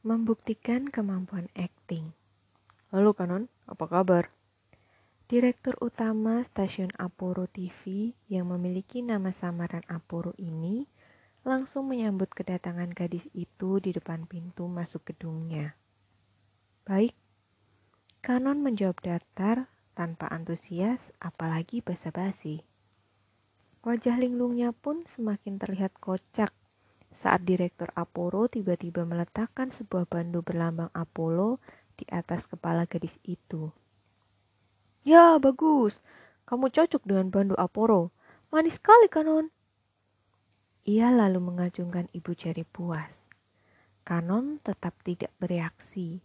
[0.00, 2.16] membuktikan kemampuan akting.
[2.88, 4.32] Halo Kanon, apa kabar?
[5.28, 10.88] Direktur utama stasiun Aporo TV yang memiliki nama samaran Aporo ini
[11.44, 15.76] langsung menyambut kedatangan gadis itu di depan pintu masuk gedungnya.
[16.88, 17.12] Baik,
[18.24, 22.64] Kanon menjawab datar tanpa antusias apalagi basa-basi.
[23.84, 26.56] Wajah linglungnya pun semakin terlihat kocak
[27.20, 31.60] saat Direktur Apollo tiba-tiba meletakkan sebuah bandu berlambang Apollo
[32.00, 33.68] di atas kepala gadis itu.
[35.04, 36.00] Ya, bagus.
[36.48, 38.08] Kamu cocok dengan bandu Apollo.
[38.48, 39.52] Manis sekali, Kanon.
[40.88, 43.12] Ia lalu mengajungkan ibu jari puas.
[44.02, 46.24] Kanon tetap tidak bereaksi.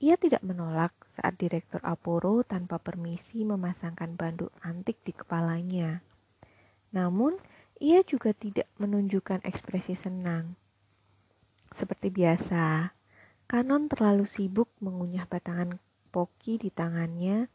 [0.00, 6.00] Ia tidak menolak saat Direktur Apollo tanpa permisi memasangkan bandu antik di kepalanya.
[6.94, 7.36] Namun,
[7.80, 10.52] ia juga tidak menunjukkan ekspresi senang.
[11.72, 12.92] Seperti biasa,
[13.48, 15.80] Kanon terlalu sibuk mengunyah batangan
[16.12, 17.48] poki di tangannya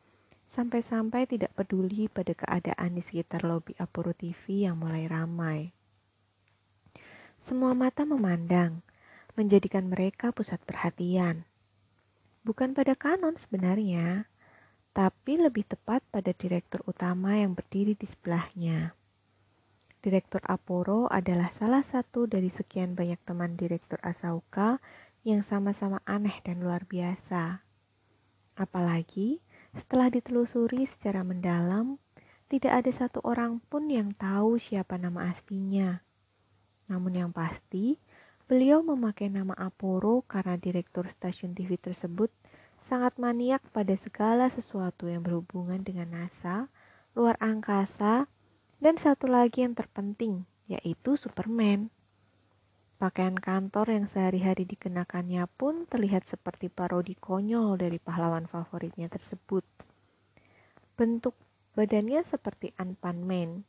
[0.49, 5.69] sampai-sampai tidak peduli pada keadaan di sekitar lobi Aporo TV yang mulai ramai.
[7.45, 8.81] Semua mata memandang,
[9.37, 11.45] menjadikan mereka pusat perhatian.
[12.41, 14.25] Bukan pada Kanon sebenarnya,
[14.89, 18.97] tapi lebih tepat pada direktur utama yang berdiri di sebelahnya.
[20.05, 24.77] Direktur Aporo adalah salah satu dari sekian banyak teman Direktur Asauka
[25.25, 27.65] yang sama-sama aneh dan luar biasa.
[28.53, 29.41] Apalagi
[29.73, 31.97] setelah ditelusuri secara mendalam,
[32.53, 36.05] tidak ada satu orang pun yang tahu siapa nama aslinya.
[36.85, 37.97] Namun yang pasti,
[38.45, 42.29] beliau memakai nama Aporo karena direktur stasiun TV tersebut
[42.85, 46.69] sangat maniak pada segala sesuatu yang berhubungan dengan NASA,
[47.17, 48.29] luar angkasa,
[48.85, 51.89] dan satu lagi yang terpenting, yaitu Superman.
[53.01, 59.65] Pakaian kantor yang sehari-hari dikenakannya pun terlihat seperti parodi konyol dari pahlawan favoritnya tersebut.
[60.93, 61.33] Bentuk
[61.73, 63.65] badannya seperti Anpan Man,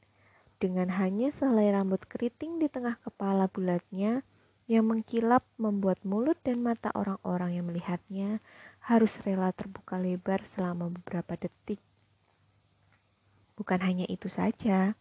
[0.60, 4.20] dengan hanya sehelai rambut keriting di tengah kepala bulatnya
[4.68, 8.44] yang mengkilap membuat mulut dan mata orang-orang yang melihatnya
[8.84, 11.80] harus rela terbuka lebar selama beberapa detik.
[13.56, 14.92] Bukan hanya itu saja,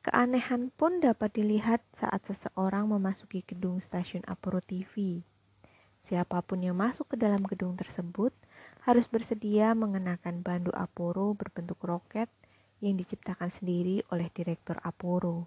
[0.00, 5.20] keanehan pun dapat dilihat saat seseorang memasuki gedung stasiun Aporo TV.
[6.08, 8.32] Siapa pun yang masuk ke dalam gedung tersebut
[8.88, 12.32] harus bersedia mengenakan bandu Aporo berbentuk roket
[12.80, 15.44] yang diciptakan sendiri oleh Direktur Aporo.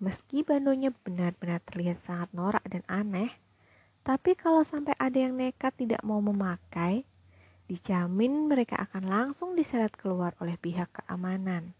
[0.00, 3.28] Meski bandonya benar-benar terlihat sangat norak dan aneh,
[4.08, 7.04] tapi kalau sampai ada yang nekat tidak mau memakai,
[7.68, 11.76] dijamin mereka akan langsung diseret keluar oleh pihak keamanan.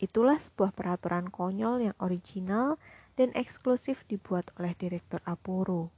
[0.00, 2.80] Itulah sebuah peraturan konyol yang original
[3.20, 5.92] dan eksklusif dibuat oleh Direktur Aporo.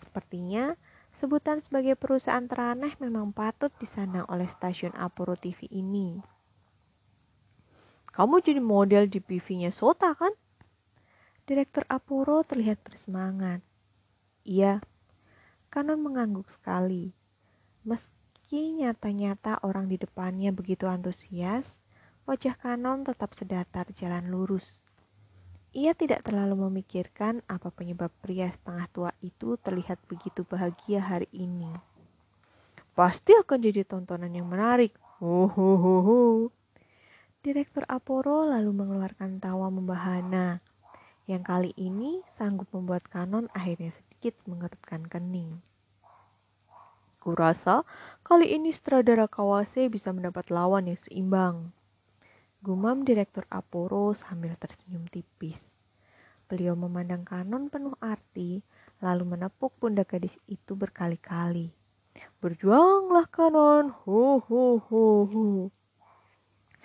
[0.00, 0.72] Sepertinya,
[1.20, 6.16] sebutan sebagai perusahaan teraneh memang patut disandang oleh stasiun Aporo TV ini.
[8.16, 10.32] Kamu jadi model di PV-nya Sota kan?
[11.44, 13.60] Direktur Aporo terlihat bersemangat.
[14.48, 14.80] Iya,
[15.76, 17.12] Kanon mengangguk sekali.
[17.84, 21.68] Meski nyata-nyata orang di depannya begitu antusias,
[22.26, 24.82] wajah Kanon tetap sedatar jalan lurus.
[25.70, 31.70] Ia tidak terlalu memikirkan apa penyebab pria setengah tua itu terlihat begitu bahagia hari ini.
[32.98, 34.90] Pasti akan jadi tontonan yang menarik.
[35.22, 36.50] Huhuhuhu.
[37.46, 40.58] Direktur Aporo lalu mengeluarkan tawa membahana,
[41.30, 45.62] yang kali ini sanggup membuat Kanon akhirnya sedikit mengerutkan kening.
[47.22, 47.86] Kurasa
[48.26, 51.75] kali ini sutradara Kawase bisa mendapat lawan yang seimbang.
[52.64, 55.60] Gumam Direktur Aporo sambil tersenyum tipis.
[56.46, 58.64] Beliau memandang Kanon penuh arti,
[59.02, 61.74] lalu menepuk pundak gadis itu berkali-kali.
[62.40, 65.46] Berjuanglah Kanon, hu hu hu hu.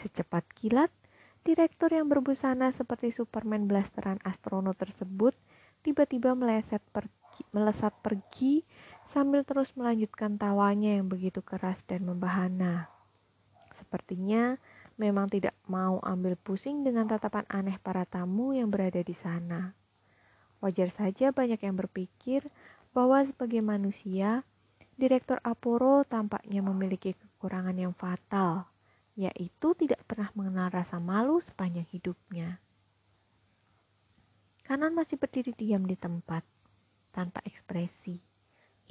[0.01, 0.91] Secepat kilat,
[1.45, 5.37] direktur yang berbusana seperti Superman blasteran astronot tersebut
[5.85, 8.65] tiba-tiba meleset pergi, melesat pergi
[9.07, 12.89] sambil terus melanjutkan tawanya yang begitu keras dan membahana.
[13.77, 14.57] Sepertinya
[15.01, 19.73] memang tidak mau ambil pusing dengan tatapan aneh para tamu yang berada di sana.
[20.61, 22.45] Wajar saja banyak yang berpikir
[22.93, 24.45] bahwa sebagai manusia,
[24.93, 28.69] Direktur Aporo tampaknya memiliki kekurangan yang fatal,
[29.17, 32.61] yaitu tidak pernah mengenal rasa malu sepanjang hidupnya.
[34.61, 36.45] Kanan masih berdiri diam di tempat,
[37.09, 38.30] tanpa ekspresi.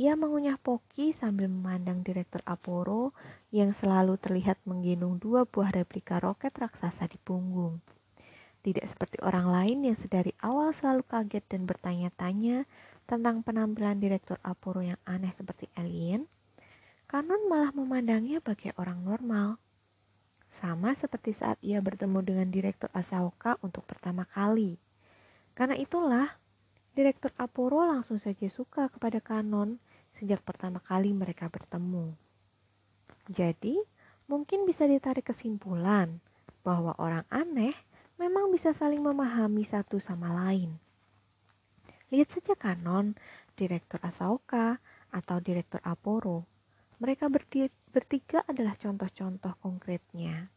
[0.00, 3.12] Ia mengunyah poki sambil memandang Direktur Aporo
[3.52, 7.84] yang selalu terlihat menggendong dua buah replika roket raksasa di punggung.
[8.64, 12.64] Tidak seperti orang lain yang sedari awal selalu kaget dan bertanya-tanya
[13.04, 16.24] tentang penampilan Direktur Apuro yang aneh seperti alien,
[17.04, 19.60] Kanon malah memandangnya bagai orang normal.
[20.64, 24.80] Sama seperti saat ia bertemu dengan Direktur Asaoka untuk pertama kali.
[25.52, 26.40] Karena itulah,
[26.96, 29.76] Direktur Apuro langsung saja suka kepada Kanon
[30.20, 32.12] sejak pertama kali mereka bertemu.
[33.32, 33.80] Jadi,
[34.28, 36.20] mungkin bisa ditarik kesimpulan
[36.60, 37.72] bahwa orang aneh
[38.20, 40.76] memang bisa saling memahami satu sama lain.
[42.12, 43.16] Lihat saja Kanon,
[43.56, 44.76] Direktur Asaoka,
[45.08, 46.44] atau Direktur Aporo.
[47.00, 47.32] Mereka
[47.88, 50.52] bertiga adalah contoh-contoh konkretnya.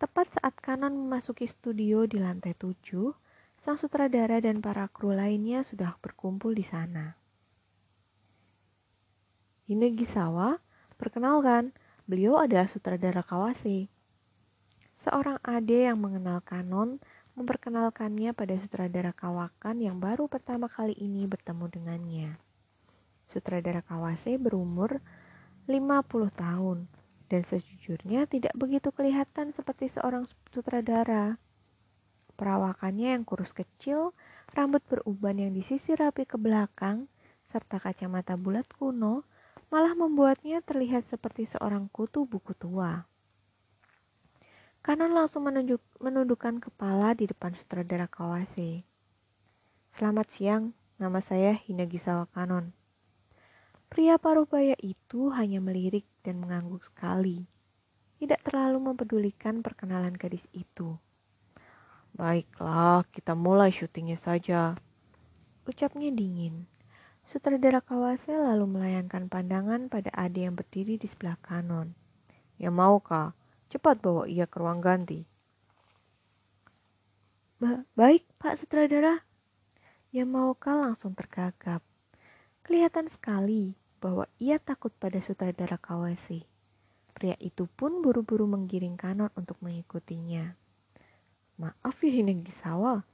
[0.00, 3.12] Tepat saat Kanon memasuki studio di lantai tujuh,
[3.60, 7.19] sang sutradara dan para kru lainnya sudah berkumpul di sana.
[9.70, 10.58] Hinegisawa,
[10.98, 11.70] perkenalkan,
[12.10, 13.86] beliau adalah sutradara Kawase.
[14.98, 16.98] Seorang ade yang mengenal Kanon
[17.38, 22.34] memperkenalkannya pada sutradara Kawakan yang baru pertama kali ini bertemu dengannya.
[23.30, 24.98] Sutradara Kawase berumur
[25.70, 25.78] 50
[26.34, 26.90] tahun
[27.30, 31.38] dan sejujurnya tidak begitu kelihatan seperti seorang sutradara.
[32.34, 34.18] Perawakannya yang kurus kecil,
[34.50, 37.06] rambut beruban yang disisir rapi ke belakang,
[37.54, 39.29] serta kacamata bulat kuno
[39.70, 43.06] malah membuatnya terlihat seperti seorang kutu buku tua.
[44.80, 48.86] Kanan langsung menunjuk, menundukkan kepala di depan sutradara Kawase.
[49.98, 52.70] Selamat siang, nama saya Hinagisawa Kanon.
[53.90, 57.42] Pria parubaya itu hanya melirik dan mengangguk sekali.
[58.22, 60.94] Tidak terlalu mempedulikan perkenalan gadis itu.
[62.14, 64.78] Baiklah, kita mulai syutingnya saja.
[65.66, 66.69] Ucapnya dingin.
[67.30, 71.94] Sutradara Kawase lalu melayangkan pandangan pada Ade yang berdiri di sebelah kanon.
[72.58, 73.38] Ya mau kah?
[73.70, 75.22] Cepat bawa ia ke ruang ganti.
[77.62, 79.22] Ba baik, Pak Sutradara.
[80.10, 81.86] Yamaoka langsung tergagap.
[82.66, 86.42] Kelihatan sekali bahwa ia takut pada sutradara Kawasi.
[87.14, 90.58] Pria itu pun buru-buru menggiring kanon untuk mengikutinya.
[91.62, 93.06] Maaf ya Hinegisawa.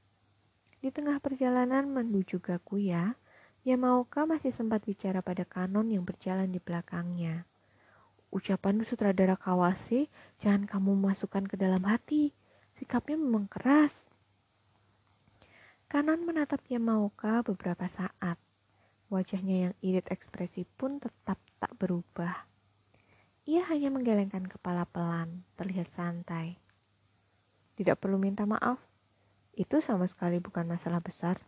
[0.81, 3.13] Di tengah perjalanan menuju Gakuya,
[3.67, 7.51] Yamaoka masih sempat bicara pada kanon yang berjalan di belakangnya.
[8.31, 10.07] Ucapan sutradara Kawase
[10.39, 12.31] jangan kamu masukkan ke dalam hati.
[12.79, 13.91] Sikapnya memang keras.
[15.91, 18.39] Kanan menatap Yamaoka beberapa saat.
[19.11, 22.47] Wajahnya yang irit ekspresi pun tetap tak berubah.
[23.51, 26.55] Ia hanya menggelengkan kepala pelan, terlihat santai.
[27.75, 28.79] Tidak perlu minta maaf.
[29.59, 31.43] Itu sama sekali bukan masalah besar.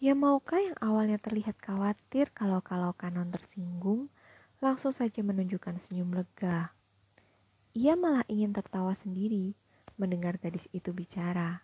[0.00, 4.08] Yamaoka yang awalnya terlihat khawatir kalau-kalau Kanon tersinggung,
[4.64, 6.72] langsung saja menunjukkan senyum lega.
[7.76, 9.52] Ia malah ingin tertawa sendiri
[10.00, 11.60] mendengar gadis itu bicara,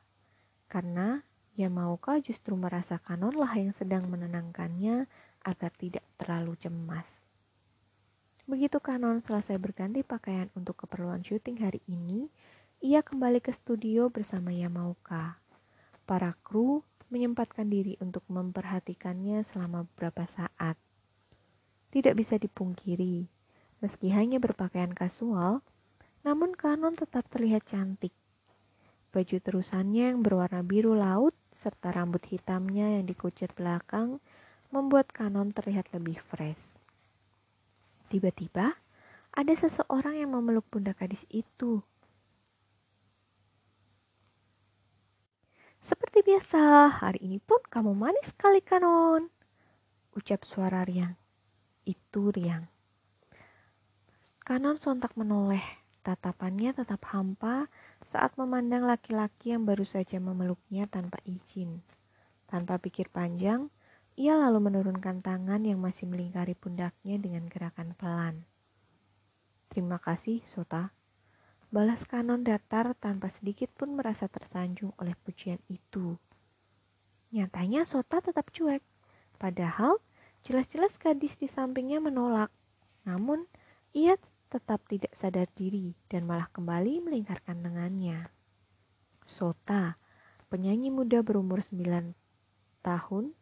[0.69, 1.25] karena
[1.56, 5.09] Yamaoka justru merasa Kanonlah yang sedang menenangkannya
[5.41, 7.09] agar tidak terlalu cemas.
[8.44, 12.29] Begitu Kanon selesai berganti pakaian untuk keperluan syuting hari ini,
[12.85, 15.41] ia kembali ke studio bersama Yamaoka.
[16.05, 20.75] Para kru menyempatkan diri untuk memperhatikannya selama beberapa saat.
[21.94, 23.26] Tidak bisa dipungkiri,
[23.81, 25.62] meski hanya berpakaian kasual,
[26.26, 28.12] namun Kanon tetap terlihat cantik.
[29.14, 34.20] Baju terusannya yang berwarna biru laut serta rambut hitamnya yang dikucir belakang
[34.75, 36.61] membuat Kanon terlihat lebih fresh.
[38.12, 38.76] Tiba-tiba,
[39.37, 41.80] ada seseorang yang memeluk pundak gadis itu.
[45.87, 49.31] Seperti biasa, hari ini pun kamu manis sekali, Kanon.
[50.19, 51.14] Ucap suara riang
[51.87, 52.66] itu riang.
[54.43, 55.62] Kanon sontak menoleh,
[56.02, 57.71] tatapannya tetap hampa
[58.11, 61.83] saat memandang laki-laki yang baru saja memeluknya tanpa izin.
[62.50, 63.71] Tanpa pikir panjang,
[64.19, 68.43] ia lalu menurunkan tangan yang masih melingkari pundaknya dengan gerakan pelan.
[69.71, 70.96] Terima kasih, Sota.
[71.70, 76.14] Balas kanon datar tanpa sedikit pun merasa tersanjung oleh pujian itu.
[77.35, 78.80] Nyatanya Sota tetap cuek,
[79.37, 79.99] padahal
[80.46, 82.54] Jelas-jelas gadis di sampingnya menolak,
[83.02, 83.50] namun
[83.90, 84.14] ia
[84.46, 88.30] tetap tidak sadar diri dan malah kembali melingkarkan lengannya.
[89.26, 89.99] Sota,
[90.46, 92.14] penyanyi muda berumur 9
[92.78, 93.35] tahun,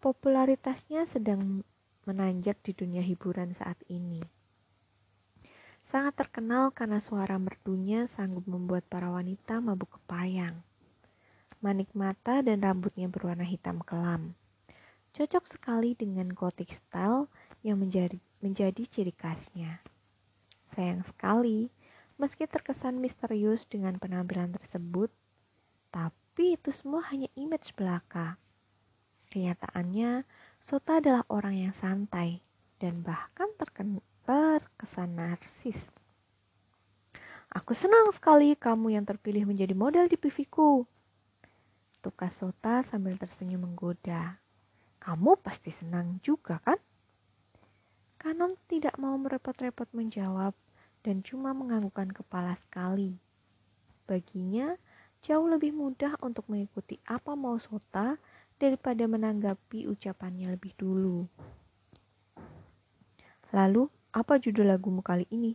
[0.00, 1.60] popularitasnya sedang
[2.08, 4.24] menanjak di dunia hiburan saat ini.
[5.86, 10.60] Sangat terkenal karena suara merdunya sanggup membuat para wanita mabuk kepayang.
[11.62, 14.34] Manik mata dan rambutnya berwarna hitam kelam
[15.16, 17.32] cocok sekali dengan gothic style
[17.64, 19.80] yang menjadi, menjadi ciri khasnya.
[20.76, 21.72] Sayang sekali,
[22.20, 25.08] meski terkesan misterius dengan penampilan tersebut,
[25.88, 28.36] tapi itu semua hanya image belaka.
[29.32, 30.28] Kenyataannya,
[30.60, 32.44] Sota adalah orang yang santai
[32.76, 33.48] dan bahkan
[34.26, 35.78] terkesan narsis.
[37.54, 40.82] Aku senang sekali kamu yang terpilih menjadi model di PV-ku.
[42.02, 44.42] Tukas Sota sambil tersenyum menggoda.
[44.98, 46.74] Kamu pasti senang juga kan?
[48.18, 50.58] Kanon tidak mau merepot-repot menjawab
[51.06, 53.14] dan cuma menganggukkan kepala sekali.
[54.10, 54.74] Baginya,
[55.22, 58.18] jauh lebih mudah untuk mengikuti apa mau Sota
[58.58, 61.30] daripada menanggapi ucapannya lebih dulu.
[63.54, 65.52] Lalu, apa judul lagumu kali ini?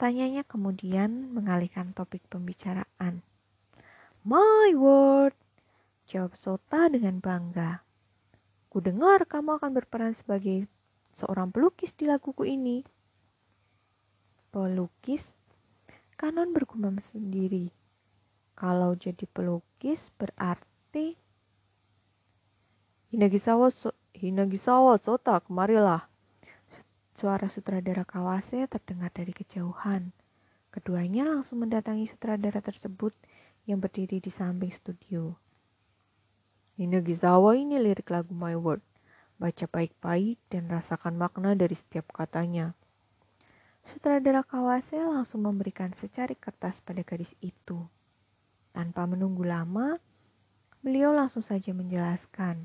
[0.00, 3.20] Tanyanya kemudian mengalihkan topik pembicaraan.
[4.24, 5.36] My word,
[6.08, 7.84] jawab Sota dengan bangga.
[8.72, 10.64] Ku dengar kamu akan berperan sebagai
[11.12, 12.80] seorang pelukis di laguku ini
[14.48, 15.22] pelukis,
[16.18, 17.70] Kanon bergumam sendiri.
[18.58, 21.14] Kalau jadi pelukis berarti
[23.14, 26.10] Hinagisawa so, Hinagisawa Sota kemarilah.
[27.18, 30.14] Suara sutradara Kawase terdengar dari kejauhan.
[30.70, 33.10] Keduanya langsung mendatangi sutradara tersebut
[33.66, 35.34] yang berdiri di samping studio.
[36.78, 38.86] Hinagisawa ini lirik lagu My Word.
[39.34, 42.78] Baca baik-baik dan rasakan makna dari setiap katanya.
[43.82, 47.82] Sutradara Kawase langsung memberikan secari kertas pada gadis itu.
[48.70, 49.98] Tanpa menunggu lama,
[50.86, 52.62] beliau langsung saja menjelaskan.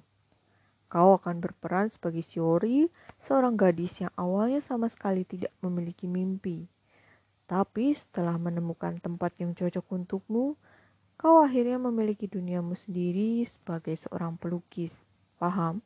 [0.93, 2.85] Kau akan berperan sebagai Shiori,
[3.25, 6.69] seorang gadis yang awalnya sama sekali tidak memiliki mimpi.
[7.49, 10.53] Tapi setelah menemukan tempat yang cocok untukmu,
[11.17, 14.93] kau akhirnya memiliki duniamu sendiri sebagai seorang pelukis.
[15.41, 15.81] Paham?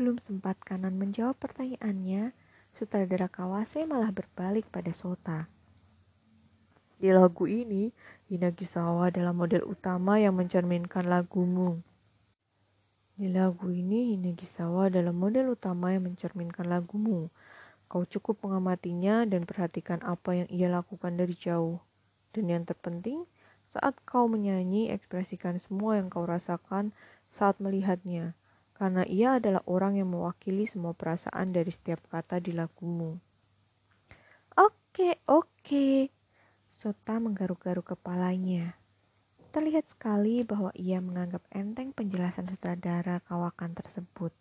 [0.00, 2.32] Belum sempat kanan menjawab pertanyaannya,
[2.80, 5.52] sutradara Kawase malah berbalik pada Sota.
[6.96, 7.92] Di lagu ini,
[8.32, 11.84] Hinagisawa adalah model utama yang mencerminkan lagumu.
[13.16, 17.32] Di lagu ini, Hinagisawa adalah model utama yang mencerminkan lagumu.
[17.88, 21.80] Kau cukup mengamatinya dan perhatikan apa yang ia lakukan dari jauh.
[22.36, 23.24] Dan yang terpenting,
[23.72, 26.92] saat kau menyanyi, ekspresikan semua yang kau rasakan
[27.32, 28.36] saat melihatnya
[28.76, 33.16] karena ia adalah orang yang mewakili semua perasaan dari setiap kata di lagumu.
[34.52, 36.12] Oke, oke.
[36.76, 38.76] Sota menggaruk-garuk kepalanya.
[39.56, 44.36] Terlihat sekali bahwa ia menganggap enteng penjelasan sutradara kawakan tersebut.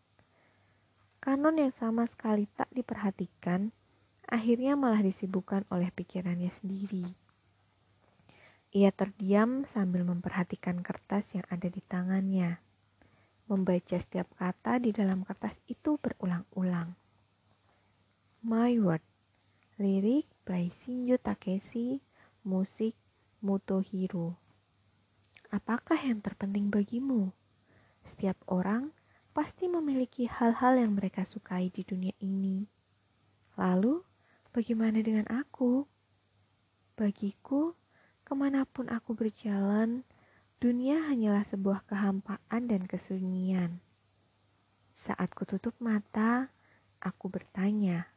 [1.24, 3.72] Kanon yang sama sekali tak diperhatikan,
[4.27, 7.07] akhirnya malah disibukkan oleh pikirannya sendiri.
[8.75, 12.60] Ia terdiam sambil memperhatikan kertas yang ada di tangannya
[13.45, 16.98] membaca setiap kata di dalam kertas itu berulang-ulang.
[18.41, 19.05] My Word,
[19.77, 22.01] lirik by Shinjo Takeshi,
[22.41, 22.98] musik
[23.45, 24.44] Motohiro.
[25.55, 27.31] Apakah yang terpenting bagimu?
[28.03, 28.91] Setiap orang
[29.31, 32.67] pasti memiliki hal-hal yang mereka sukai di dunia ini.
[33.55, 34.03] Lalu,
[34.51, 35.88] bagaimana dengan aku?
[37.00, 37.71] Bagiku,
[38.27, 40.03] ke mana pun aku berjalan,
[40.55, 43.83] Dunia hanyalah sebuah kehampaan dan kesunyian.
[44.95, 46.47] Saat kututup mata,
[47.03, 48.07] aku bertanya,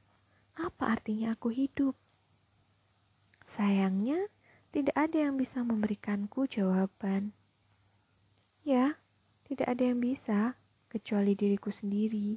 [0.54, 1.98] apa artinya aku hidup?
[3.58, 4.30] Sayangnya,
[4.68, 7.32] tidak ada yang bisa memberikanku jawaban.
[8.68, 9.00] Ya,
[9.48, 10.60] tidak ada yang bisa,
[10.92, 12.36] kecuali diriku sendiri.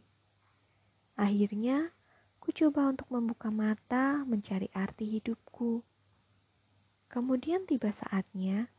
[1.19, 1.91] Akhirnya,
[2.39, 5.83] ku coba untuk membuka mata mencari arti hidupku.
[7.11, 8.71] Kemudian tiba saatnya,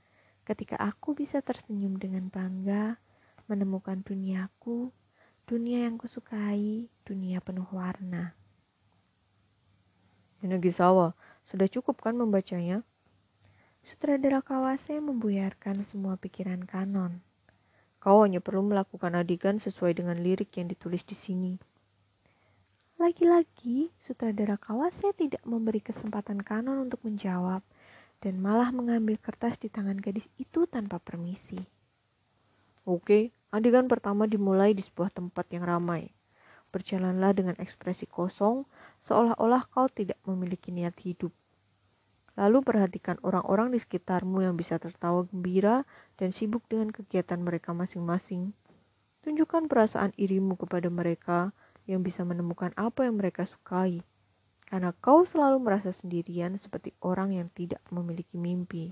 [0.48, 2.96] ketika aku bisa tersenyum dengan bangga,
[3.44, 4.88] menemukan duniaku,
[5.44, 8.32] dunia yang kusukai, dunia penuh warna.
[10.40, 11.12] Yanagisawa,
[11.52, 12.80] sudah cukup kan membacanya?
[13.82, 17.18] Sutradara Kawase membuyarkan semua pikiran kanon.
[17.98, 21.52] Kau hanya perlu melakukan adegan sesuai dengan lirik yang ditulis di sini.
[23.02, 27.66] Lagi-lagi, sutradara Kawase tidak memberi kesempatan kanon untuk menjawab
[28.22, 31.58] dan malah mengambil kertas di tangan gadis itu tanpa permisi.
[32.86, 36.14] Oke, adegan pertama dimulai di sebuah tempat yang ramai.
[36.70, 38.62] Berjalanlah dengan ekspresi kosong,
[39.02, 41.34] seolah-olah kau tidak memiliki niat hidup.
[42.32, 45.84] Lalu perhatikan orang-orang di sekitarmu yang bisa tertawa gembira
[46.16, 48.56] dan sibuk dengan kegiatan mereka masing-masing.
[49.22, 51.52] Tunjukkan perasaan irimu kepada mereka
[51.84, 54.00] yang bisa menemukan apa yang mereka sukai
[54.72, 58.88] karena kau selalu merasa sendirian seperti orang yang tidak memiliki mimpi.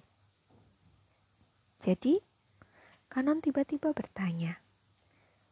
[1.80, 2.20] Jadi,
[3.08, 4.60] Kanon tiba-tiba bertanya,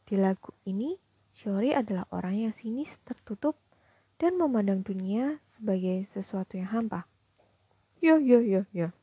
[0.05, 1.01] di lagu ini
[1.33, 3.57] Shori adalah orang yang sinis, tertutup,
[4.21, 7.09] dan memandang dunia sebagai sesuatu yang hampa.
[7.99, 8.95] Ya, ya, ya, ya.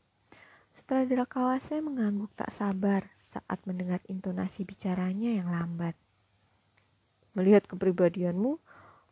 [0.71, 5.99] Sutradara Kawase mengangguk tak sabar saat mendengar intonasi bicaranya yang lambat.
[7.35, 8.55] Melihat kepribadianmu,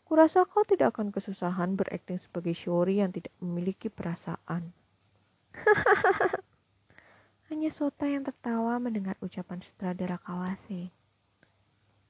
[0.07, 4.71] kurasa kau tidak akan kesusahan berakting sebagai Shori yang tidak memiliki perasaan.
[7.51, 10.95] Hanya Sota yang tertawa mendengar ucapan sutradara Kawase.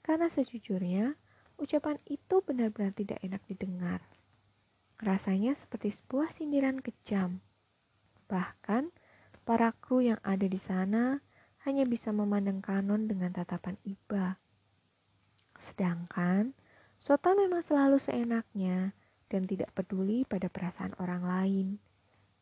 [0.05, 1.17] Karena sejujurnya,
[1.57, 4.05] ucapan itu benar-benar tidak enak didengar.
[5.01, 7.41] Rasanya seperti sebuah sindiran kejam.
[8.27, 8.89] Bahkan,
[9.43, 11.19] para kru yang ada di sana
[11.63, 14.35] hanya bisa memandang Kanon dengan tatapan iba.
[15.71, 16.51] Sedangkan,
[16.99, 18.95] Sota memang selalu seenaknya
[19.27, 21.67] dan tidak peduli pada perasaan orang lain.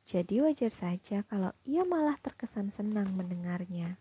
[0.06, 3.98] Jadi wajar saja kalau ia malah terkesan senang mendengarnya.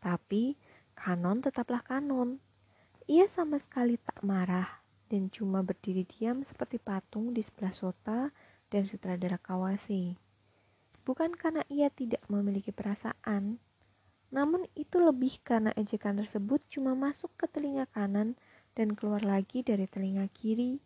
[0.00, 0.54] Tapi
[0.94, 2.38] Kanon tetaplah Kanon.
[3.10, 8.30] Ia sama sekali tak marah dan cuma berdiri diam seperti patung di sebelah Sota
[8.70, 10.16] dan sutradara Kawase.
[11.04, 13.58] Bukan karena ia tidak memiliki perasaan,
[14.30, 18.38] namun itu lebih karena ejekan tersebut cuma masuk ke telinga kanan
[18.78, 20.78] dan keluar lagi dari telinga kiri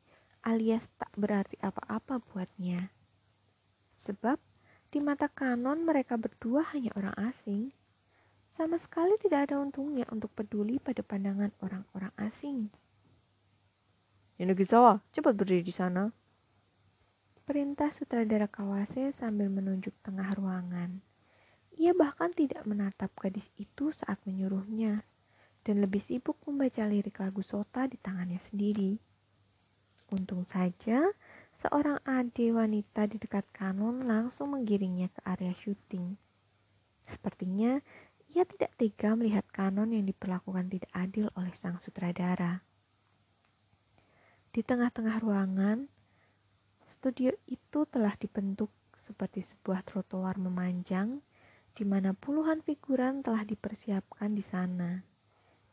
[0.45, 2.93] alias tak berarti apa-apa buatnya.
[4.05, 4.37] Sebab
[4.93, 7.73] di mata kanon mereka berdua hanya orang asing.
[8.55, 12.71] Sama sekali tidak ada untungnya untuk peduli pada pandangan orang-orang asing.
[14.38, 16.12] Yanagisawa, cepat berdiri di sana.
[17.44, 21.04] Perintah sutradara Kawase sambil menunjuk tengah ruangan.
[21.76, 25.04] Ia bahkan tidak menatap gadis itu saat menyuruhnya
[25.60, 28.96] dan lebih sibuk membaca lirik lagu Sota di tangannya sendiri.
[30.16, 31.04] Untung saja
[31.60, 36.16] seorang ade wanita di dekat kanon langsung menggiringnya ke area syuting.
[37.04, 37.76] Sepertinya
[38.32, 42.64] ia tidak tega melihat kanon yang diperlakukan tidak adil oleh sang sutradara.
[44.48, 45.92] Di tengah-tengah ruangan,
[47.04, 48.73] studio itu telah dibentuk
[49.04, 51.20] seperti sebuah trotoar memanjang
[51.76, 55.04] di mana puluhan figuran telah dipersiapkan di sana.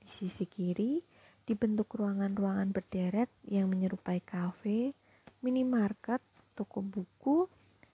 [0.04, 1.00] Di sisi kiri,
[1.48, 4.92] dibentuk ruangan-ruangan berderet yang menyerupai kafe
[5.40, 6.20] minimarket,
[6.52, 7.48] toko buku,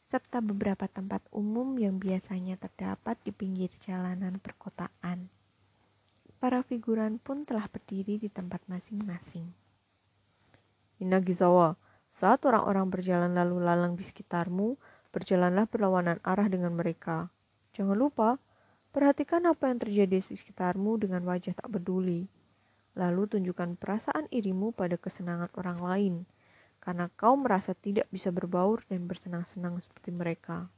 [0.09, 5.29] serta beberapa tempat umum yang biasanya terdapat di pinggir jalanan perkotaan.
[6.41, 9.45] Para figuran pun telah berdiri di tempat masing-masing.
[10.97, 11.77] Inagisawa,
[12.17, 14.77] saat orang-orang berjalan lalu lalang di sekitarmu,
[15.13, 17.30] berjalanlah berlawanan arah dengan mereka.
[17.77, 18.41] Jangan lupa,
[18.91, 22.25] perhatikan apa yang terjadi di sekitarmu dengan wajah tak peduli.
[22.97, 26.15] Lalu tunjukkan perasaan irimu pada kesenangan orang lain–
[26.88, 30.71] karena kau merasa tidak bisa berbaur dan bersenang-senang seperti mereka.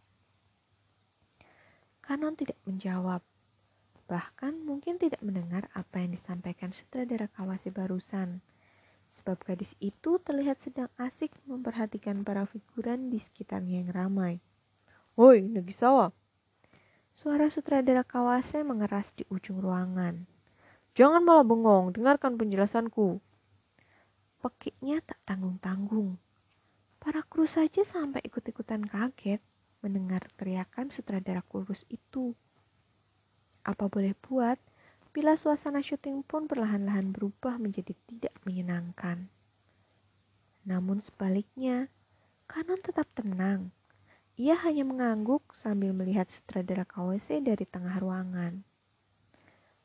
[2.01, 3.21] Kanon tidak menjawab,
[4.09, 8.41] bahkan mungkin tidak mendengar apa yang disampaikan sutradara Kawasi barusan,
[9.29, 14.41] sebab gadis itu terlihat sedang asik memperhatikan para figuran di sekitarnya yang ramai.
[15.13, 16.09] Woi, Nagisawa!
[17.13, 20.25] Suara sutradara Kawase mengeras di ujung ruangan.
[20.97, 23.21] Jangan malah bengong, dengarkan penjelasanku.
[24.41, 26.17] Pekiknya tak tanggung-tanggung.
[26.97, 29.45] Para kru saja sampai ikut-ikutan kaget
[29.85, 32.33] mendengar teriakan sutradara kurus itu.
[33.61, 34.57] Apa boleh buat,
[35.09, 39.29] bila suasana syuting pun perlahan-lahan berubah menjadi tidak menyenangkan.
[40.65, 41.89] Namun sebaliknya,
[42.49, 43.69] Kanon tetap tenang.
[44.33, 48.65] Ia hanya mengangguk sambil melihat sutradara KWC dari tengah ruangan.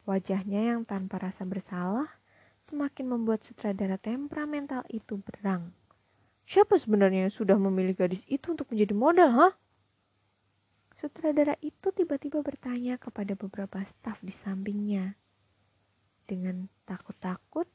[0.09, 2.09] Wajahnya yang tanpa rasa bersalah
[2.65, 5.77] semakin membuat sutradara temperamental itu berang.
[6.49, 9.49] Siapa sebenarnya yang sudah memilih gadis itu untuk menjadi model, ha?
[11.05, 15.13] Sutradara itu tiba-tiba bertanya kepada beberapa staf di sampingnya.
[16.25, 17.69] Dengan takut-takut,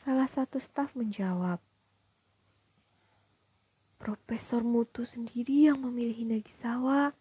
[0.00, 1.60] salah satu staf menjawab,
[4.00, 7.12] Profesor Mutu sendiri yang memilih Nagisawa.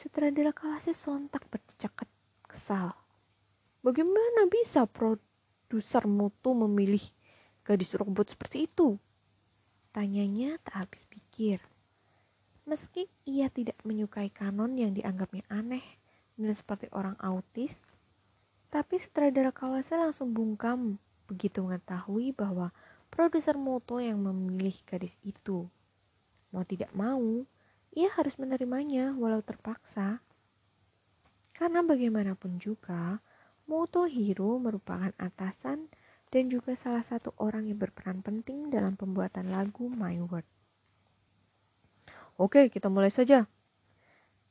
[0.00, 2.08] Sutradara kelasnya sontak bercecak
[2.48, 2.96] kesal.
[3.84, 7.04] Bagaimana bisa produser mutu memilih
[7.68, 8.96] gadis robot seperti itu?
[9.92, 11.60] Tanyanya tak habis pikir.
[12.66, 15.86] Meski ia tidak menyukai kanon yang dianggapnya aneh
[16.34, 17.70] dan seperti orang autis,
[18.74, 20.98] tapi sutradara Kawase langsung bungkam
[21.30, 22.74] begitu mengetahui bahwa
[23.06, 25.70] produser moto yang memilih gadis itu.
[26.50, 27.46] Mau tidak mau,
[27.94, 30.18] ia harus menerimanya walau terpaksa.
[31.54, 33.22] Karena bagaimanapun juga,
[33.66, 35.90] Motohiro merupakan atasan
[36.30, 40.55] dan juga salah satu orang yang berperan penting dalam pembuatan lagu My World.
[42.36, 43.48] Oke, kita mulai saja.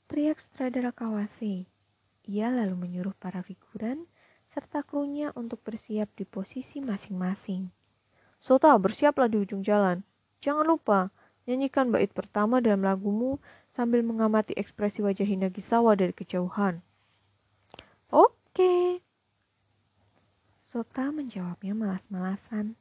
[0.09, 1.69] Teriak sutradara Kawase.
[2.25, 4.09] Ia lalu menyuruh para figuran
[4.49, 7.69] serta krunya untuk bersiap di posisi masing-masing.
[8.41, 10.01] Sota, bersiaplah di ujung jalan.
[10.41, 11.13] Jangan lupa,
[11.45, 13.37] nyanyikan bait pertama dalam lagumu
[13.69, 16.81] sambil mengamati ekspresi wajah Hinagisawa dari kejauhan.
[18.09, 19.05] Oke.
[20.65, 22.73] Sota menjawabnya malas-malasan.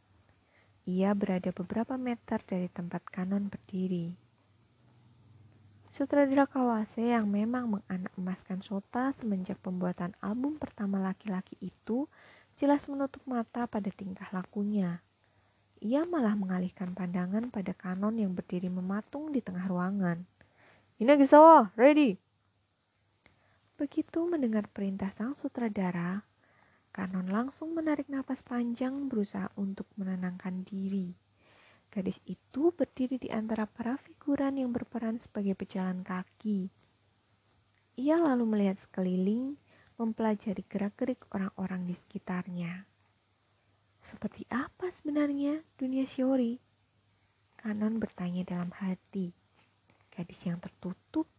[0.89, 4.24] Ia berada beberapa meter dari tempat Kanon berdiri.
[5.95, 12.11] Sutradara Kawase yang memang menganak emaskan Sota semenjak pembuatan album pertama laki-laki itu
[12.59, 14.99] jelas menutup mata pada tingkah lakunya.
[15.79, 20.27] Ia malah mengalihkan pandangan pada Kanon yang berdiri mematung di tengah ruangan.
[20.99, 22.19] Inagisawa, ready!
[23.79, 26.27] Begitu mendengar perintah sang sutradara,
[26.91, 31.15] Kanon langsung menarik nafas panjang berusaha untuk menenangkan diri.
[31.95, 36.67] Gadis itu berdiri di antara para figuran yang berperan sebagai pejalan kaki.
[37.95, 39.55] Ia lalu melihat sekeliling,
[39.95, 42.83] mempelajari gerak-gerik orang-orang di sekitarnya.
[44.03, 46.59] Seperti apa sebenarnya dunia Shiori?
[47.63, 49.31] Kanon bertanya dalam hati.
[50.11, 51.31] Gadis yang tertutup,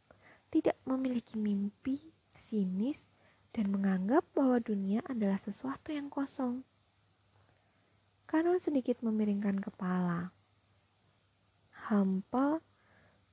[0.47, 1.99] tidak memiliki mimpi,
[2.31, 3.03] sinis,
[3.51, 6.63] dan menganggap bahwa dunia adalah sesuatu yang kosong.
[8.23, 10.34] Kanon sedikit memiringkan kepala.
[11.85, 12.65] Hampa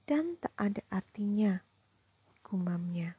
[0.04, 1.64] dan tak ada artinya,
[2.44, 3.16] gumamnya.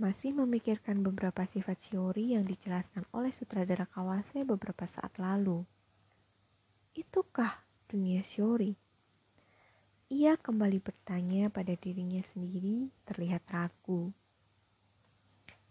[0.00, 5.68] Masih memikirkan beberapa sifat Shiori yang dijelaskan oleh sutradara Kawase beberapa saat lalu.
[6.96, 8.72] Itukah dunia Shiori?
[10.08, 14.08] Ia kembali bertanya pada dirinya sendiri terlihat ragu.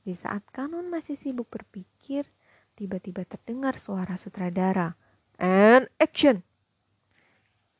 [0.05, 2.29] Di saat Kanon masih sibuk berpikir,
[2.77, 4.93] tiba-tiba terdengar suara sutradara.
[5.41, 6.45] And action!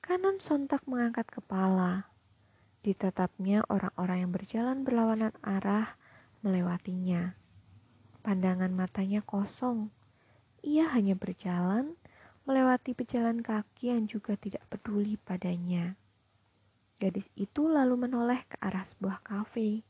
[0.03, 2.11] Kanon sontak mengangkat kepala.
[2.83, 5.95] Ditetapnya orang-orang yang berjalan berlawanan arah
[6.43, 7.39] melewatinya.
[8.19, 9.95] Pandangan matanya kosong.
[10.59, 11.95] Ia hanya berjalan
[12.43, 15.95] melewati pejalan kaki yang juga tidak peduli padanya.
[16.99, 19.87] Gadis itu lalu menoleh ke arah sebuah kafe.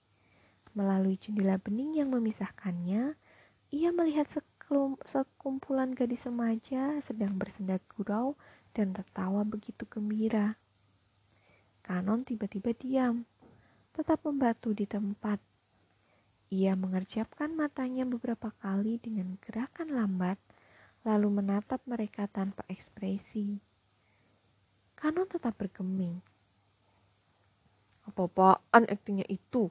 [0.78, 3.18] Melalui jendela bening yang memisahkannya,
[3.74, 4.30] ia melihat
[5.10, 8.38] sekumpulan gadis remaja sedang bersenda gurau
[8.74, 10.58] dan tertawa begitu gembira.
[11.86, 13.24] Kanon tiba-tiba diam,
[13.94, 15.38] tetap membatu di tempat.
[16.50, 20.38] Ia mengerjapkan matanya beberapa kali dengan gerakan lambat,
[21.06, 23.62] lalu menatap mereka tanpa ekspresi.
[24.98, 26.22] Kanon tetap bergeming.
[28.10, 29.70] Apa-apaan aktingnya itu?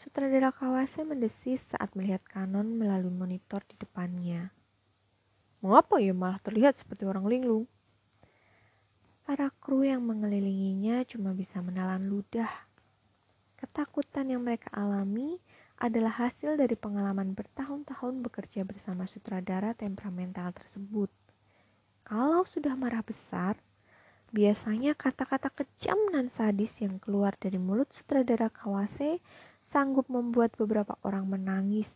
[0.00, 4.48] Sutradara Kawase mendesis saat melihat Kanon melalui monitor di depannya.
[5.60, 7.68] Mengapa ia malah terlihat seperti orang linglung?
[9.30, 12.50] Para kru yang mengelilinginya cuma bisa menelan ludah.
[13.62, 15.38] Ketakutan yang mereka alami
[15.78, 21.14] adalah hasil dari pengalaman bertahun-tahun bekerja bersama sutradara temperamental tersebut.
[22.02, 23.54] Kalau sudah marah besar,
[24.34, 29.22] biasanya kata-kata kejam dan sadis yang keluar dari mulut sutradara Kawase
[29.70, 31.86] sanggup membuat beberapa orang menangis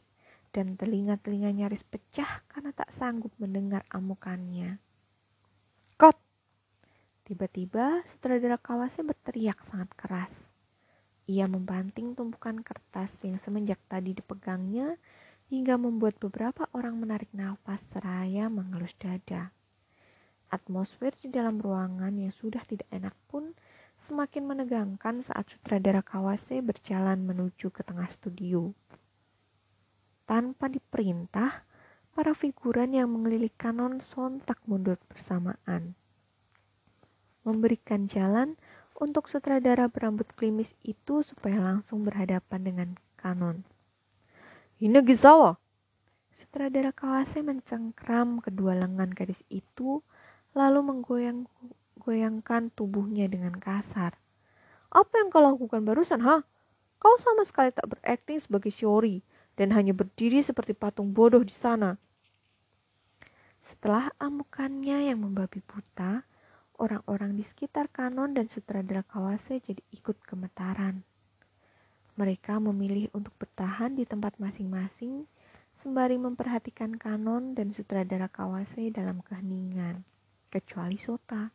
[0.55, 4.79] dan telinga-telinga nyaris pecah karena tak sanggup mendengar amukannya.
[5.99, 6.15] Kot!
[7.25, 10.33] Tiba-tiba sutradara Kawase berteriak sangat keras.
[11.25, 15.01] Ia membanting tumpukan kertas yang semenjak tadi dipegangnya
[15.49, 19.57] hingga membuat beberapa orang menarik nafas seraya mengelus dada.
[20.53, 23.57] Atmosfer di dalam ruangan yang sudah tidak enak pun
[24.05, 28.77] semakin menegangkan saat sutradara Kawase berjalan menuju ke tengah studio.
[30.29, 31.65] Tanpa diperintah,
[32.13, 35.97] para figuran yang mengelilingi kanon sontak mundur bersamaan.
[37.45, 38.57] Memberikan jalan
[38.97, 42.89] untuk sutradara berambut klimis itu supaya langsung berhadapan dengan
[43.21, 43.63] kanon.
[44.81, 45.61] Hinagisawa!
[46.35, 50.03] Sutradara Kawase mencengkram kedua lengan gadis itu,
[50.51, 51.47] lalu menggoyang
[52.03, 54.19] goyangkan tubuhnya dengan kasar.
[54.91, 56.43] Apa yang kau lakukan barusan, ha?
[56.99, 59.23] Kau sama sekali tak berakting sebagai Shiori
[59.55, 62.01] dan hanya berdiri seperti patung bodoh di sana.
[63.65, 66.27] Setelah amukannya yang membabi buta,
[66.79, 71.07] orang-orang di sekitar Kanon dan sutradara Kawase jadi ikut gemetaran.
[72.15, 75.27] Mereka memilih untuk bertahan di tempat masing-masing
[75.75, 80.07] sembari memperhatikan Kanon dan sutradara Kawase dalam keheningan,
[80.51, 81.51] kecuali Sota.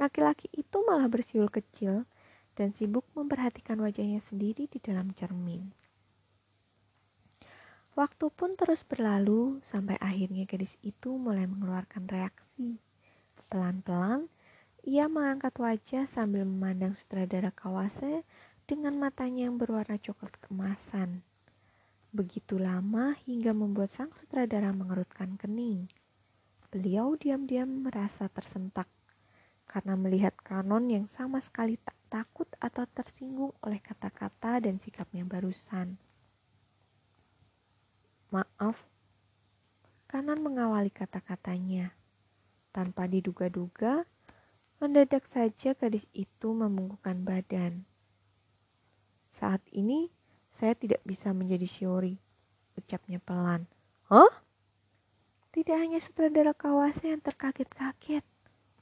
[0.00, 2.08] Laki-laki itu malah bersiul kecil
[2.56, 5.70] dan sibuk memperhatikan wajahnya sendiri di dalam cermin.
[7.94, 12.82] Waktu pun terus berlalu sampai akhirnya gadis itu mulai mengeluarkan reaksi.
[13.48, 14.28] Pelan-pelan,
[14.84, 18.24] ia mengangkat wajah sambil memandang sutradara Kawase
[18.64, 21.24] dengan matanya yang berwarna coklat kemasan.
[22.14, 25.90] Begitu lama hingga membuat sang sutradara mengerutkan kening.
[26.70, 28.86] Beliau diam-diam merasa tersentak
[29.66, 35.98] karena melihat kanon yang sama sekali tak takut atau tersinggung oleh kata-kata dan sikapnya barusan.
[38.30, 38.78] Maaf,
[40.06, 41.90] kanan mengawali kata-katanya.
[42.74, 44.02] Tanpa diduga-duga,
[44.82, 47.86] mendadak saja gadis itu membungkukkan badan.
[49.38, 50.10] Saat ini,
[50.50, 52.18] saya tidak bisa menjadi Shiori,
[52.74, 53.70] ucapnya pelan.
[54.10, 54.42] Hah?
[55.54, 58.26] Tidak hanya sutradara kawasa yang terkaget-kaget,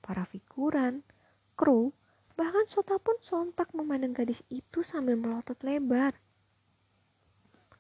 [0.00, 1.04] para figuran,
[1.52, 1.92] kru,
[2.32, 6.16] bahkan Sota pun sontak memandang gadis itu sambil melotot lebar.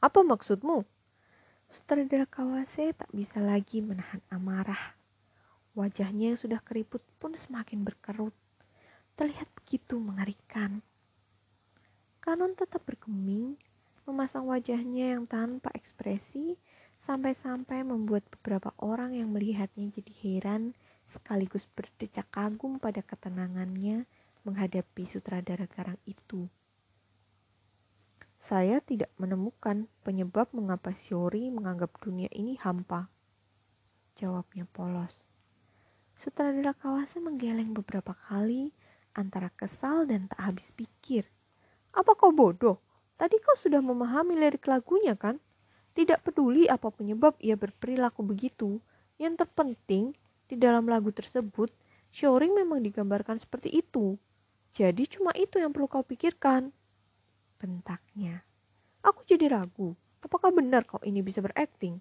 [0.02, 0.84] Apa maksudmu?
[1.72, 5.01] Sutradara Kawase tak bisa lagi menahan amarah.
[5.72, 8.36] Wajahnya yang sudah keriput pun semakin berkerut.
[9.16, 10.84] Terlihat begitu mengerikan.
[12.20, 13.56] Kanon tetap bergeming,
[14.04, 16.60] memasang wajahnya yang tanpa ekspresi,
[17.02, 20.62] sampai-sampai membuat beberapa orang yang melihatnya jadi heran
[21.10, 24.06] sekaligus berdecak kagum pada ketenangannya
[24.46, 26.46] menghadapi sutradara garang itu.
[28.42, 33.06] Saya tidak menemukan penyebab mengapa Shiori menganggap dunia ini hampa.
[34.18, 35.31] Jawabnya polos.
[36.22, 38.70] Sutradara Kawase menggeleng beberapa kali
[39.18, 41.26] antara kesal dan tak habis pikir.
[41.90, 42.78] Apa kau bodoh?
[43.18, 45.42] Tadi kau sudah memahami lirik lagunya kan?
[45.98, 48.78] Tidak peduli apa penyebab ia berperilaku begitu.
[49.18, 50.14] Yang terpenting,
[50.46, 51.74] di dalam lagu tersebut,
[52.14, 54.14] Shiori memang digambarkan seperti itu.
[54.78, 56.70] Jadi cuma itu yang perlu kau pikirkan
[57.58, 58.46] bentaknya.
[59.02, 61.98] Aku jadi ragu, apakah benar kau ini bisa berakting?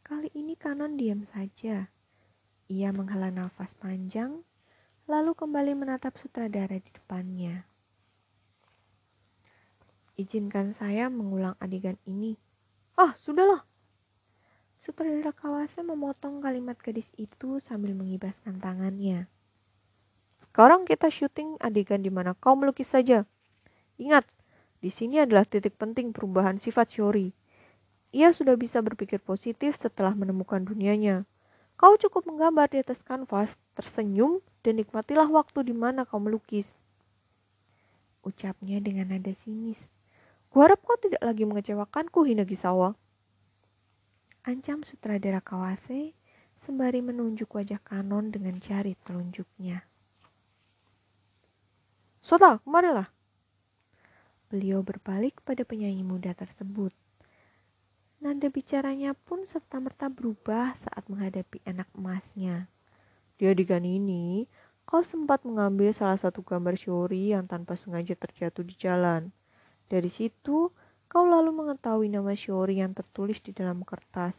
[0.00, 1.84] Kali ini Kanon diam saja.
[2.68, 4.44] Ia menghela nafas panjang,
[5.08, 7.64] lalu kembali menatap sutradara di depannya.
[10.20, 12.36] Izinkan saya mengulang adegan ini.
[12.92, 13.64] Ah, sudahlah.
[14.84, 19.32] Sutradara kawasan memotong kalimat gadis itu sambil mengibaskan tangannya.
[20.36, 23.24] Sekarang kita syuting adegan di mana kau melukis saja.
[23.96, 24.28] Ingat,
[24.84, 27.32] di sini adalah titik penting perubahan sifat Shiori.
[28.12, 31.24] Ia sudah bisa berpikir positif setelah menemukan dunianya.
[31.78, 36.66] Kau cukup menggambar di atas kanvas, tersenyum, dan nikmatilah waktu di mana kau melukis.
[38.26, 39.78] Ucapnya dengan nada sinis.
[40.50, 42.98] Kuharap kau tidak lagi mengecewakanku, Hinagisawa.
[44.42, 46.18] Ancam sutradara Kawase
[46.66, 49.86] sembari menunjuk wajah Kanon dengan jari telunjuknya.
[52.26, 53.06] Sota, kemarilah.
[54.50, 56.90] Beliau berbalik pada penyanyi muda tersebut.
[58.18, 62.66] Nada bicaranya pun serta-merta berubah saat menghadapi anak emasnya.
[63.38, 64.50] Di adegan ini,
[64.82, 69.30] kau sempat mengambil salah satu gambar Shiori yang tanpa sengaja terjatuh di jalan.
[69.86, 70.74] Dari situ,
[71.06, 74.34] kau lalu mengetahui nama Shiori yang tertulis di dalam kertas.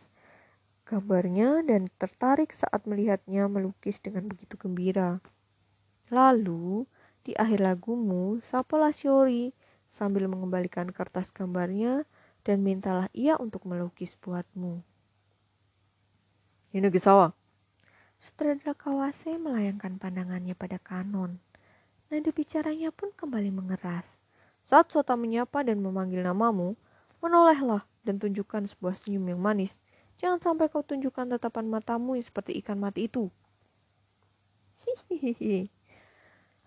[0.84, 5.24] Gambarnya dan tertarik saat melihatnya melukis dengan begitu gembira.
[6.12, 6.84] Lalu,
[7.24, 9.56] di akhir lagumu, sapalah Shiori
[9.96, 12.04] sambil mengembalikan kertas gambarnya
[12.47, 14.84] dan mintalah ia untuk melukis buatmu.
[16.69, 17.34] Hinagisawa.
[18.19, 21.39] Sutradara Kawase melayangkan pandangannya pada Kanon.
[22.12, 24.06] Nada bicaranya pun kembali mengeras.
[24.69, 26.78] Saat Sota menyapa dan memanggil namamu,
[27.25, 29.73] menolehlah dan tunjukkan sebuah senyum yang manis.
[30.19, 33.32] Jangan sampai kau tunjukkan tatapan matamu yang seperti ikan mati itu.
[35.10, 35.71] Hihihi.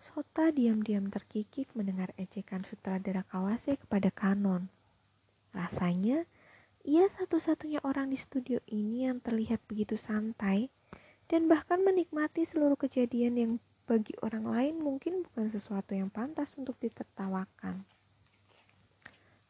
[0.02, 4.66] Sota diam-diam terkikik mendengar ejekan sutradara Kawase kepada Kanon.
[5.52, 6.24] Rasanya,
[6.82, 10.66] ia satu-satunya orang di studio ini yang terlihat begitu santai
[11.30, 13.52] dan bahkan menikmati seluruh kejadian yang
[13.86, 17.84] bagi orang lain mungkin bukan sesuatu yang pantas untuk ditertawakan.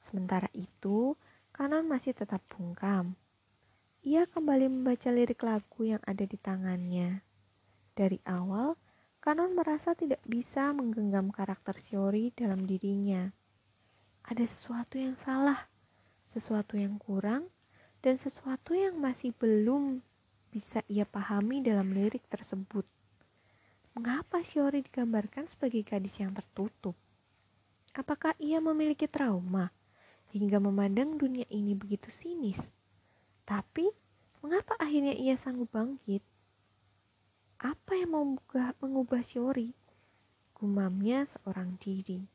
[0.03, 1.15] Sementara itu,
[1.55, 3.15] Kanon masih tetap bungkam.
[4.03, 7.23] Ia kembali membaca lirik lagu yang ada di tangannya.
[7.95, 8.75] Dari awal,
[9.23, 13.31] Kanon merasa tidak bisa menggenggam karakter Shiori dalam dirinya.
[14.27, 15.71] Ada sesuatu yang salah,
[16.33, 17.53] sesuatu yang kurang,
[18.01, 20.03] dan sesuatu yang masih belum
[20.53, 22.85] bisa ia pahami dalam lirik tersebut.
[23.93, 26.97] Mengapa Shiori digambarkan sebagai gadis yang tertutup?
[27.93, 29.69] Apakah ia memiliki trauma
[30.33, 32.57] hingga memandang dunia ini begitu sinis?
[33.45, 33.93] Tapi,
[34.41, 36.25] mengapa akhirnya ia sanggup bangkit?
[37.61, 39.77] Apa yang mengubah, mengubah Shiori?
[40.57, 42.32] Gumamnya seorang diri.